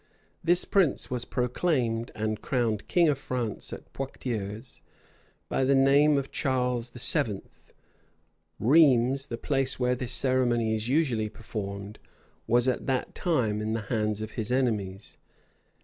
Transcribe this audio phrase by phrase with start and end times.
[0.43, 4.81] This prince was proclaimed and crowned king of France at Poictiers,
[5.47, 7.43] by the name of Charles VII.
[8.59, 11.99] Rheims, the place where this ceremony is usually performed,
[12.47, 15.19] was at that time in the hands of his enemies.